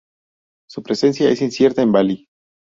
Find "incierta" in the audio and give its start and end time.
1.43-1.83